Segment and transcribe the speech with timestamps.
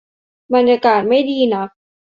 [0.53, 1.69] บรรยากาศไม่ดีนัก